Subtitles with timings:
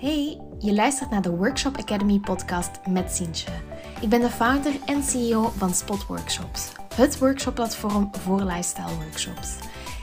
[0.00, 3.50] Hey, je luistert naar de Workshop Academy podcast met Sientje.
[4.00, 9.56] Ik ben de founder en CEO van Spot Workshops, het workshopplatform voor lifestyle workshops.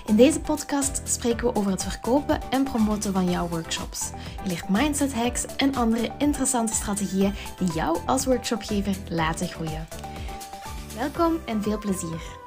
[0.05, 4.11] In deze podcast spreken we over het verkopen en promoten van jouw workshops.
[4.43, 9.87] Je leert mindset hacks en andere interessante strategieën die jou als workshopgever laten groeien.
[10.97, 12.44] Welkom en veel plezier.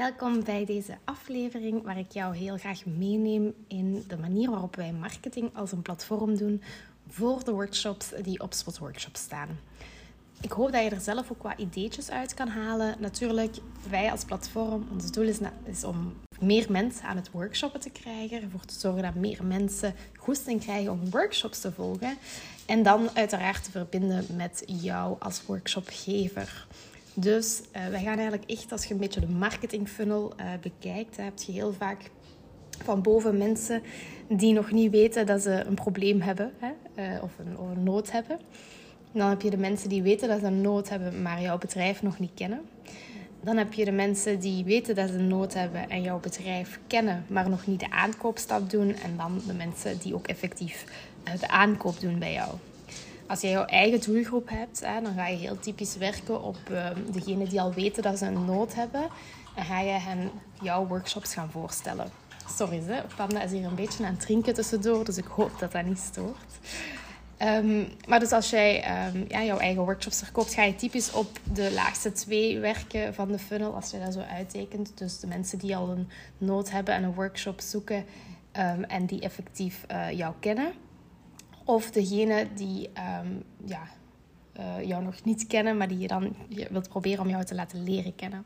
[0.00, 4.92] Welkom bij deze aflevering waar ik jou heel graag meeneem in de manier waarop wij
[4.92, 6.62] marketing als een platform doen
[7.08, 9.48] voor de workshops die op Spot Workshops staan.
[10.40, 12.96] Ik hoop dat je er zelf ook wat ideetjes uit kan halen.
[12.98, 13.56] Natuurlijk,
[13.90, 18.42] wij als platform, ons doel is, is om meer mensen aan het workshoppen te krijgen.
[18.42, 22.18] Ervoor te zorgen dat meer mensen goesting krijgen om workshops te volgen.
[22.66, 26.66] En dan uiteraard te verbinden met jou als workshopgever.
[27.20, 31.16] Dus uh, wij gaan eigenlijk echt, als je een beetje de marketing funnel uh, bekijkt,
[31.16, 32.10] heb je heel vaak
[32.84, 33.82] van boven mensen
[34.28, 38.38] die nog niet weten dat ze een probleem hebben hè, een, of een nood hebben.
[39.12, 42.02] Dan heb je de mensen die weten dat ze een nood hebben, maar jouw bedrijf
[42.02, 42.60] nog niet kennen.
[43.40, 46.80] Dan heb je de mensen die weten dat ze een nood hebben en jouw bedrijf
[46.86, 48.94] kennen, maar nog niet de aankoopstap doen.
[48.94, 50.84] En dan de mensen die ook effectief
[51.40, 52.54] de aankoop doen bij jou.
[53.30, 56.86] Als je jouw eigen doelgroep hebt, hè, dan ga je heel typisch werken op uh,
[57.12, 59.08] degenen die al weten dat ze een nood hebben.
[59.54, 60.30] En ga je hen
[60.62, 62.10] jouw workshops gaan voorstellen.
[62.56, 65.72] Sorry, hè, Panda is hier een beetje aan het drinken tussendoor, dus ik hoop dat
[65.72, 66.58] dat niet stoort.
[67.42, 71.38] Um, maar dus als jij um, ja, jouw eigen workshops verkoopt, ga je typisch op
[71.52, 74.92] de laagste twee werken van de funnel, als je dat zo uittekent.
[74.94, 76.08] Dus de mensen die al een
[76.38, 78.04] nood hebben en een workshop zoeken
[78.86, 80.72] en die effectief uh, jou kennen.
[81.70, 82.90] Of degene die
[83.22, 83.82] um, ja,
[84.58, 87.54] uh, jou nog niet kennen, maar die je dan je wilt proberen om jou te
[87.54, 88.44] laten leren kennen.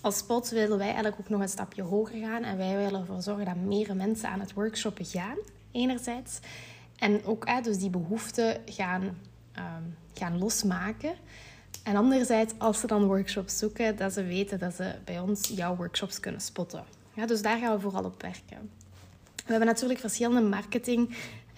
[0.00, 2.42] Als spot willen wij eigenlijk ook nog een stapje hoger gaan.
[2.42, 5.36] En wij willen ervoor zorgen dat meer mensen aan het workshoppen gaan,
[5.72, 6.38] enerzijds.
[6.98, 11.14] En ook dus die behoeften gaan, um, gaan losmaken.
[11.84, 15.76] En anderzijds, als ze dan workshops zoeken, dat ze weten dat ze bij ons jouw
[15.76, 16.84] workshops kunnen spotten.
[17.14, 18.70] Ja, dus daar gaan we vooral op werken.
[19.50, 21.08] We hebben natuurlijk verschillende marketing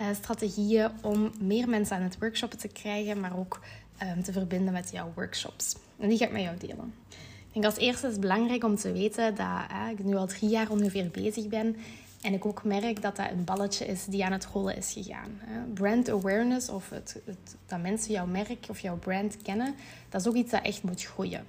[0.00, 3.60] uh, strategieën om meer mensen aan het workshoppen te krijgen, maar ook
[4.02, 5.76] um, te verbinden met jouw workshops.
[5.98, 6.94] En die ga ik met jou delen.
[7.08, 10.26] Ik denk als eerste is het belangrijk om te weten dat uh, ik nu al
[10.26, 11.76] drie jaar ongeveer bezig ben.
[12.20, 15.40] En ik ook merk dat dat een balletje is die aan het rollen is gegaan.
[15.74, 17.20] Brand awareness, of het,
[17.66, 19.74] dat mensen jouw merk of jouw brand kennen,
[20.08, 21.44] dat is ook iets dat echt moet groeien.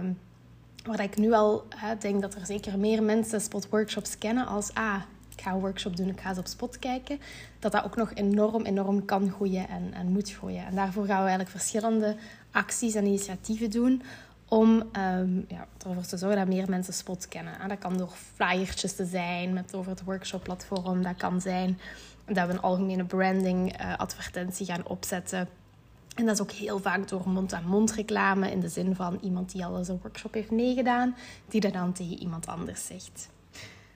[0.00, 0.18] Um,
[0.84, 1.64] waar ik nu al
[1.98, 5.02] denk dat er zeker meer mensen spot workshops kennen als ah,
[5.36, 7.20] ik ga een workshop doen, ik ga eens op spot kijken,
[7.58, 10.66] dat dat ook nog enorm, enorm kan groeien en, en moet groeien.
[10.66, 12.16] En daarvoor gaan we eigenlijk verschillende
[12.50, 14.02] acties en initiatieven doen
[14.48, 17.60] om um, ja, ervoor te zorgen dat meer mensen spot kennen.
[17.60, 21.02] En dat kan door flyertjes te zijn met over het workshopplatform.
[21.02, 21.78] Dat kan zijn
[22.26, 25.48] dat we een algemene branding uh, advertentie gaan opzetten.
[26.14, 29.52] En dat is ook heel vaak door mond-aan-mond -mond reclame in de zin van iemand
[29.52, 31.16] die al eens een workshop heeft meegedaan,
[31.48, 33.28] die dat dan tegen iemand anders zegt.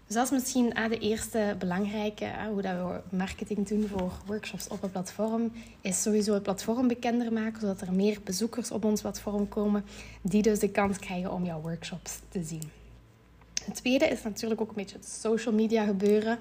[0.06, 4.12] Dus dat is misschien ah, de eerste belangrijke, ah, hoe dat we marketing doen voor
[4.26, 8.84] workshops op een platform, is sowieso het platform bekender maken, zodat er meer bezoekers op
[8.84, 9.84] ons platform komen,
[10.22, 12.62] die dus de kans krijgen om jouw workshops te zien.
[13.64, 16.38] Het tweede is natuurlijk ook een beetje het social media gebeuren.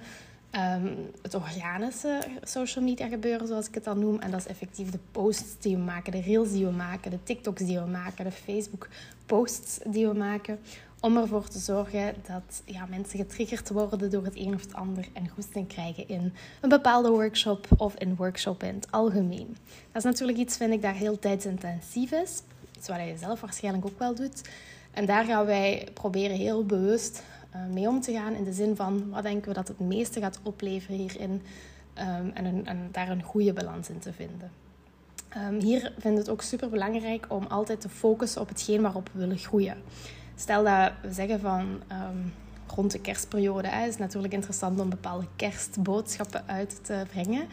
[0.51, 4.19] Um, het organische social media gebeuren, zoals ik het dan noem.
[4.19, 7.23] En dat is effectief de posts die we maken, de reels die we maken, de
[7.23, 8.87] TikToks die we maken, de Facebook
[9.25, 10.59] posts die we maken.
[11.05, 15.07] Om ervoor te zorgen dat ja, mensen getriggerd worden door het een of het ander
[15.13, 19.57] en goesting krijgen in een bepaalde workshop of in workshoppen in het algemeen.
[19.91, 22.41] Dat is natuurlijk iets, vind ik, dat heel tijdsintensief is.
[22.77, 24.49] Iets wat je zelf waarschijnlijk ook wel doet.
[24.91, 27.23] En daar gaan wij proberen heel bewust
[27.55, 30.19] uh, mee om te gaan in de zin van wat denken we dat het meeste
[30.19, 31.41] gaat opleveren hierin
[31.97, 34.51] um, en, en, daar een goede balans in te vinden.
[35.37, 39.09] Um, hier vind ik het ook super belangrijk om altijd te focussen op hetgeen waarop
[39.13, 39.77] we willen groeien.
[40.35, 41.61] Stel dat we zeggen van
[41.91, 42.33] um,
[42.75, 47.47] rond de kerstperiode hè, is het natuurlijk interessant om bepaalde kerstboodschappen uit te brengen.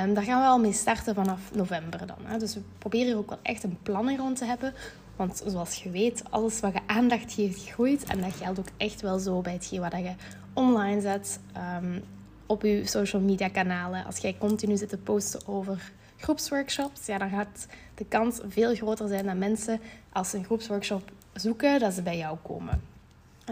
[0.00, 2.18] Um, daar gaan we al mee starten vanaf november dan.
[2.22, 2.38] Hè.
[2.38, 4.74] Dus we proberen hier ook wel echt een planning rond te hebben.
[5.16, 8.04] Want zoals je weet, alles wat je aandacht geeft, groeit.
[8.04, 10.14] En dat geldt ook echt wel zo bij hetgeen wat je
[10.52, 11.40] online zet.
[11.82, 12.02] Um,
[12.46, 14.04] op je social media kanalen.
[14.04, 19.08] Als jij continu zit te posten over groepsworkshops, ja, dan gaat de kans veel groter
[19.08, 19.80] zijn dat mensen
[20.12, 22.94] als ze een groepsworkshop zoeken, dat ze bij jou komen.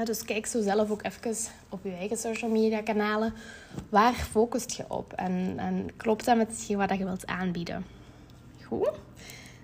[0.04, 1.36] Dus kijk zo zelf ook even
[1.68, 3.34] op je eigen social media kanalen.
[3.88, 5.12] Waar focust je op?
[5.12, 7.84] En, en klopt dat met hetgeen wat je wilt aanbieden?
[8.62, 8.90] Goed.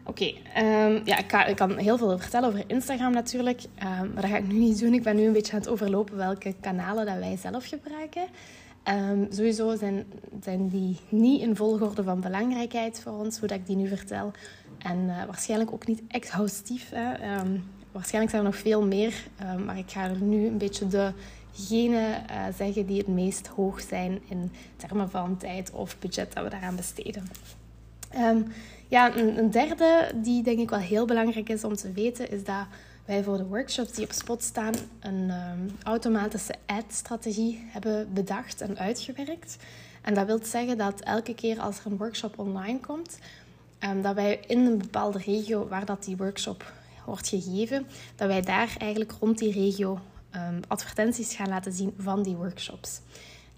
[0.05, 4.37] Oké, ehm, ja, ik, kan, heel veel vertellen over Instagram natuurlijk, um, maar dat ga
[4.37, 4.95] ik nu niet doen.
[4.95, 8.27] Ik ben nu een beetje aan het overlopen welke kanalen dat wij zelf gebruiken.
[8.89, 10.05] Um, sowieso zijn,
[10.43, 14.33] zijn die niet in volgorde van belangrijkheid voor ons, hoe ik die nu vertel.
[14.79, 16.91] En uh, waarschijnlijk ook niet exhaustief.
[16.95, 17.39] Hè.
[17.41, 20.87] Um, waarschijnlijk zijn er nog veel meer, um, maar ik ga er nu een beetje
[20.87, 26.45] degene uh, zeggen die het meest hoog zijn in termen van tijd of budget dat
[26.45, 27.23] we daaraan besteden.
[28.89, 32.67] ja, een derde die denk ik wel heel belangrijk is om te weten, is dat
[33.11, 38.79] wij voor de workshops die op spot staan een um, automatische ad-strategie hebben bedacht en
[38.79, 39.57] uitgewerkt.
[40.03, 43.19] En dat wil zeggen dat elke keer als er een workshop online komt,
[43.81, 46.73] um, dat wij in een bepaalde regio waar dat die workshop
[47.07, 47.87] wordt gegeven,
[48.17, 49.99] dat wij daar eigenlijk rond die regio
[50.35, 53.01] um, advertenties gaan laten zien van die workshops.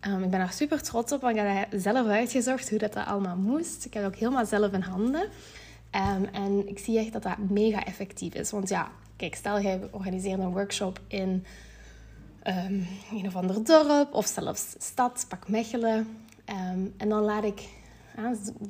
[0.00, 3.36] ik ben daar super trots op, want ik heb zelf uitgezocht hoe dat, dat allemaal
[3.36, 3.84] moest.
[3.84, 5.28] Ik heb het ook helemaal zelf in handen.
[6.32, 8.50] en ik zie echt dat dat mega effectief is.
[8.50, 8.90] Want ja,
[9.22, 11.44] Kijk, stel jij organiseert een workshop in
[12.46, 15.98] um, een of ander dorp of zelfs stad, pak Mechelen.
[16.46, 17.68] Um, en dan laat ik,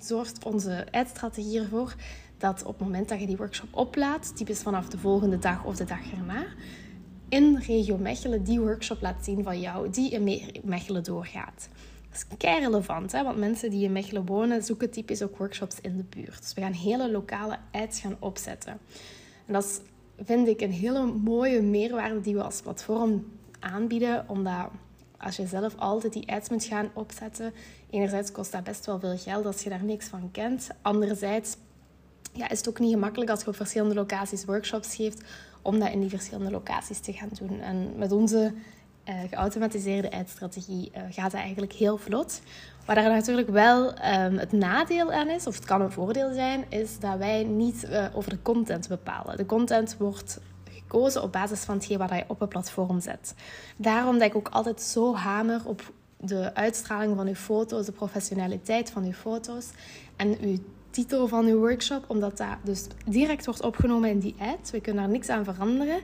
[0.00, 1.94] zorgt onze eindstrategie ervoor
[2.38, 5.76] dat op het moment dat je die workshop oplaadt, typisch vanaf de volgende dag of
[5.76, 6.44] de dag erna,
[7.28, 11.69] in regio Mechelen die workshop laat zien van jou, die in Mechelen doorgaat.
[12.10, 13.22] Dat is kei relevant, hè?
[13.22, 16.40] want mensen die in Mechelen wonen zoeken typisch ook workshops in de buurt.
[16.40, 18.78] Dus we gaan hele lokale ads gaan opzetten.
[19.46, 19.81] En dat is
[20.25, 23.25] vind ik een hele mooie meerwaarde die we als platform
[23.61, 24.25] aanbieden.
[24.29, 24.69] Omdat
[25.19, 27.53] als je zelf altijd die ads moet gaan opzetten,
[27.91, 30.69] enerzijds kost dat best wel veel geld als je daar niks van kent.
[30.83, 31.57] Anderzijds
[32.33, 35.23] ja, is het ook niet gemakkelijk als je op verschillende locaties workshops geeft,
[35.63, 37.61] om dat in die verschillende locaties te gaan doen.
[37.61, 38.53] En met onze
[39.09, 42.41] uh, geautomatiseerde ad-strategie uh, gaat dat eigenlijk heel vlot.
[42.84, 46.64] Waar er natuurlijk wel um, het nadeel aan is, of het kan een voordeel zijn,
[46.69, 49.37] is dat wij niet uh, over de content bepalen.
[49.37, 50.40] De content wordt
[50.70, 53.34] gekozen op basis van hetgeen wat je op een platform zet.
[53.76, 58.90] Daarom dat ik ook altijd zo hamer op de uitstraling van uw foto's, de professionaliteit
[58.90, 59.67] van uw foto's
[60.17, 60.58] en uw
[60.90, 64.70] titel van uw workshop, omdat dat dus direct wordt opgenomen in die ad.
[64.70, 66.00] We kunnen daar niks aan veranderen.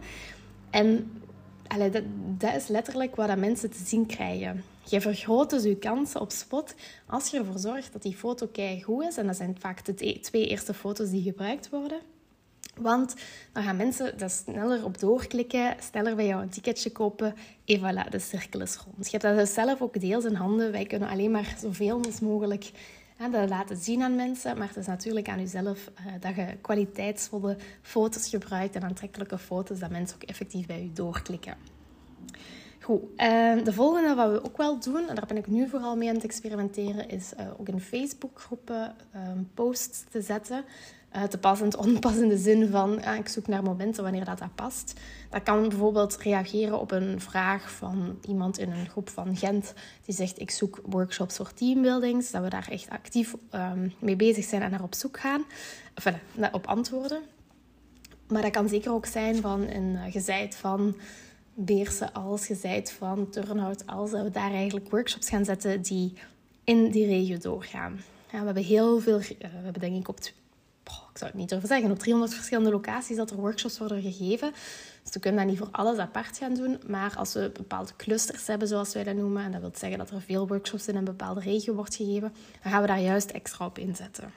[0.71, 1.21] En
[1.67, 2.03] allee, dat,
[2.39, 4.65] dat is letterlijk wat mensen te zien krijgen.
[4.91, 6.75] Je vergroot dus je kansen op spot
[7.07, 8.49] als je ervoor zorgt dat die foto
[8.83, 9.17] goed is.
[9.17, 12.01] En dat zijn vaak de e- twee eerste foto's die gebruikt worden.
[12.77, 13.15] Want
[13.53, 17.35] dan gaan mensen daar sneller op doorklikken, sneller bij jou een ticketje kopen.
[17.65, 19.05] En voilà, de cirkel is rond.
[19.05, 20.73] Je hebt dat dus zelf ook deels in handen.
[20.73, 22.71] Wij kunnen alleen maar zoveel mogelijk
[23.31, 24.59] dat laten zien aan mensen.
[24.59, 29.79] Maar het is natuurlijk aan jezelf uh, dat je kwaliteitsvolle foto's gebruikt en aantrekkelijke foto's,
[29.79, 31.57] dat mensen ook effectief bij je doorklikken.
[32.91, 36.09] Uh, de volgende wat we ook wel doen, en daar ben ik nu vooral mee
[36.09, 40.65] aan het experimenteren, is uh, ook in Facebookgroepen um, posts te zetten.
[41.17, 45.01] Uh, te passend, onpassende zin van ja, ik zoek naar momenten wanneer dat, dat past.
[45.31, 49.73] Dat kan bijvoorbeeld reageren op een vraag van iemand in een groep van Gent
[50.05, 52.31] die zegt ik zoek workshops voor teambuildings.
[52.31, 55.45] Dat we daar echt actief um, mee bezig zijn en naar op zoek gaan.
[55.95, 56.15] Enfin,
[56.53, 57.23] op antwoorden.
[58.29, 60.97] Maar dat kan zeker ook zijn van een uh, gezeid van
[61.61, 64.11] Beersen als, gezeid van Turnhout als.
[64.11, 66.13] Dat we daar eigenlijk workshops gaan zetten die
[66.65, 68.01] in die regio doorgaan.
[68.33, 70.21] Ja, we hebben heel veel, uh, we hebben denk ik op
[71.19, 74.53] ik zou het niet durven zeggen, op 300 verschillende locaties dat er workshops worden gegeven.
[75.03, 76.81] Dus we kunnen dat niet voor alles apart gaan doen.
[76.87, 80.11] Maar als we bepaalde clusters hebben, zoals wij dat noemen, en dat wil zeggen dat
[80.11, 83.67] er veel workshops in een bepaalde regio wordt gegeven, dan gaan we daar juist extra
[83.67, 84.33] op inzetten.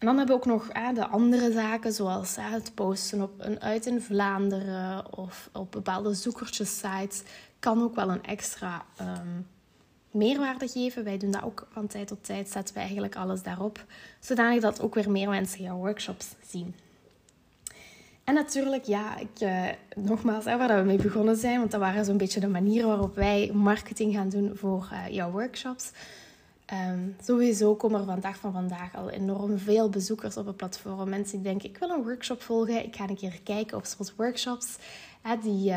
[0.00, 3.86] En dan hebben we ook nog de andere zaken, zoals het posten op een uit
[3.86, 7.22] in Vlaanderen of op bepaalde zoekertjessites,
[7.58, 9.46] kan ook wel een extra um,
[10.10, 11.04] meerwaarde geven.
[11.04, 13.84] Wij doen dat ook van tijd tot tijd, zetten we eigenlijk alles daarop,
[14.20, 16.74] zodanig dat ook weer meer mensen jouw workshops zien.
[18.24, 22.16] En natuurlijk, ja, ik, uh, nogmaals, waar we mee begonnen zijn, want dat waren zo'n
[22.16, 25.90] beetje de manieren waarop wij marketing gaan doen voor uh, jouw workshops.
[26.72, 31.08] Um, sowieso komen er vandaag van vandaag al enorm veel bezoekers op het platform.
[31.08, 34.14] Mensen die denken, ik wil een workshop volgen, ik ga een keer kijken op Spot
[34.16, 34.76] Workshops.
[35.22, 35.72] Hè, die,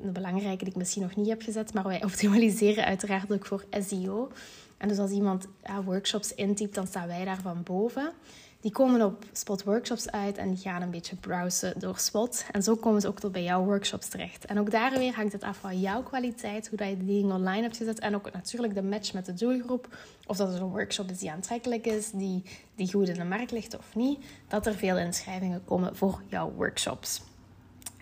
[0.00, 3.64] een belangrijke die ik misschien nog niet heb gezet, maar wij optimaliseren uiteraard ook voor
[3.70, 4.30] SEO.
[4.76, 5.46] En dus als iemand
[5.84, 8.12] workshops intypt, dan staan wij daar van boven.
[8.60, 12.44] Die komen op Spot Workshops uit en die gaan een beetje browsen door Spot.
[12.50, 14.44] En zo komen ze ook tot bij jouw workshops terecht.
[14.44, 17.34] En ook daar weer hangt het af van jouw kwaliteit, hoe dat je de dingen
[17.34, 17.98] online hebt gezet.
[17.98, 19.96] En ook natuurlijk de match met de doelgroep.
[20.26, 22.42] Of dat het een workshop is die aantrekkelijk is, die,
[22.74, 24.24] die goed in de markt ligt of niet.
[24.48, 27.22] Dat er veel inschrijvingen komen voor jouw workshops.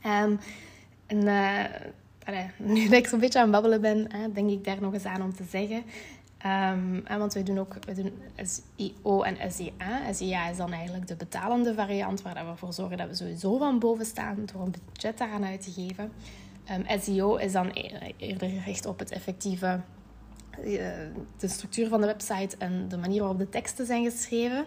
[0.06, 0.38] Um,
[1.06, 1.18] en
[2.24, 5.04] allee, nu dat ik zo'n beetje aan het babbelen ben, denk ik daar nog eens
[5.04, 5.84] aan om te zeggen.
[6.46, 10.12] Um, want we doen ook we doen SEO en SEA.
[10.12, 13.78] SEA is dan eigenlijk de betalende variant, waar we ervoor zorgen dat we sowieso van
[13.78, 16.12] boven staan door een budget daaraan uit te geven.
[16.70, 19.80] Um, ehm, SEO is dan e-, eerder gericht op het effectieve,
[20.58, 20.64] uh,
[21.38, 24.66] de structuur van de website en de manier waarop de teksten zijn geschreven.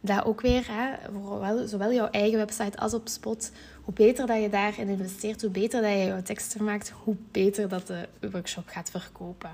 [0.00, 3.52] Dat ook weer, hè, zowel jouw eigen website als op Spot,
[3.84, 7.68] hoe beter dat je daarin investeert, hoe beter dat je jouw teksten maakt, hoe beter
[7.68, 9.50] dat de workshop gaat verkopen.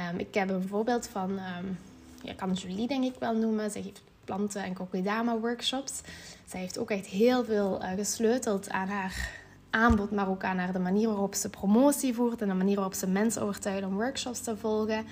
[0.00, 1.78] Um, ik heb een voorbeeld van, um,
[2.22, 3.70] ja, Julie denk ik wel noemen.
[3.70, 6.00] Zij geeft planten- en kokedama workshops.
[6.46, 9.30] Zij heeft ook echt heel veel uh, gesleuteld aan haar
[9.70, 12.94] aanbod, maar ook aan haar de manier waarop ze promotie voert en de manier waarop
[12.94, 15.04] ze mensen overtuigt om workshops te volgen.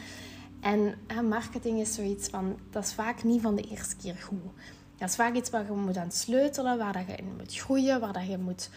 [0.60, 0.94] En
[1.28, 4.52] marketing is zoiets van, dat is vaak niet van de eerste keer goed.
[4.96, 8.00] Dat is vaak iets waar je moet aan sleutelen, waar dat je in moet groeien,
[8.00, 8.70] waar dat je moet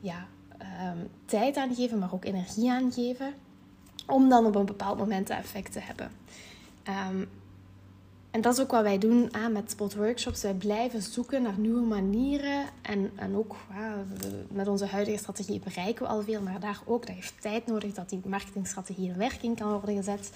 [0.00, 0.26] ja,
[0.60, 3.34] um, tijd aan geven, maar ook energie aan geven
[4.10, 6.10] om dan op een bepaald moment effect te hebben.
[6.88, 7.28] Um,
[8.30, 10.42] en dat is ook wat wij doen aan met Spot Workshops.
[10.42, 12.64] Wij blijven zoeken naar nieuwe manieren.
[12.82, 13.56] En, en ook
[14.48, 16.42] met onze huidige strategie bereiken we al veel.
[16.42, 20.32] Maar daar ook, dat heeft tijd nodig dat die marketingstrategie in werking kan worden gezet.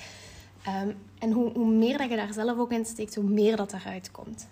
[0.83, 3.73] Um, en hoe, hoe, meer dat je daar zelf ook in steekt, hoe meer dat
[3.73, 4.49] eruit komt.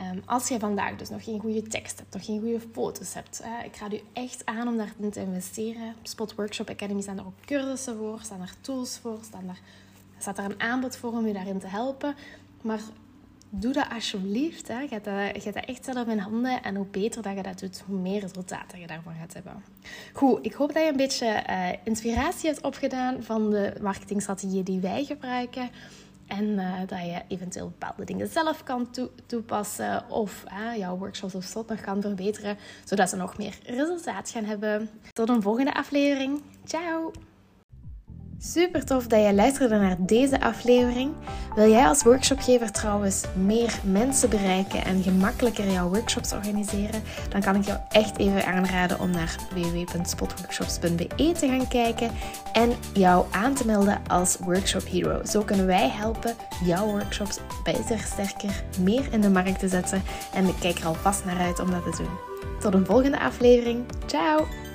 [0.00, 3.42] Um, als je vandaag dus nog geen goede tekst hebt, nog geen goede foto's hebt,
[3.64, 5.94] ik raad u echt aan om daarin te investeren.
[6.02, 9.58] Spot Workshop Academy staan er ook cursussen voor, staan er tools voor, staan er,
[10.18, 12.14] staat er een aanbod voor om je daarin te helpen.
[12.62, 12.80] Maar
[13.50, 14.68] doe dat alsjeblieft.
[14.68, 14.80] Hè.
[14.80, 16.62] Je, dat, je dat echt zelf in handen.
[16.62, 19.64] En hoe beter dat je dat doet, hoe meer resultaten je daarvan gaat hebben.
[20.12, 24.80] Goed, ik hoop dat je een beetje uh, inspiratie hebt opgedaan van de marketingstrategieën die
[24.80, 25.70] wij gebruiken.
[26.26, 28.88] En uh, dat je eventueel bepaalde dingen zelf kan
[29.26, 30.44] toepassen of
[30.76, 34.90] jouw workshops of slot nog kan verbeteren, zodat ze nog meer resultaat gaan hebben.
[35.12, 36.42] Tot een volgende aflevering.
[36.64, 37.12] Ciao!
[38.38, 41.12] Super tof dat jij luisterde naar deze aflevering.
[41.54, 47.02] Wil jij als workshopgever trouwens meer mensen bereiken en gemakkelijker jouw workshops organiseren?
[47.28, 52.10] Dan kan ik jou echt even aanraden om naar www.spotworkshops.be te gaan kijken
[52.52, 55.24] en jou aan te melden als Workshop Hero.
[55.24, 60.02] Zo kunnen wij helpen jouw workshops beter, sterker, meer in de markt te zetten.
[60.34, 62.18] En ik kijk er alvast naar uit om dat te doen.
[62.60, 63.84] Tot een volgende aflevering.
[64.06, 64.65] Ciao!